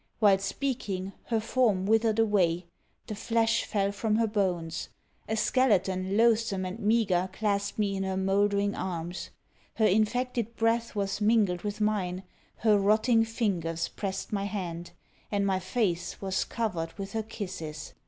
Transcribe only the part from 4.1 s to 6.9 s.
her bones; a skeleton loathsome and